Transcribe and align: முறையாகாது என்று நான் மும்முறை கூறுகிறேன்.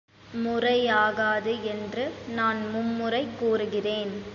முறையாகாது 0.45 1.63
என்று 1.63 2.11
நான் 2.35 2.69
மும்முறை 2.71 3.27
கூறுகிறேன். 3.39 4.23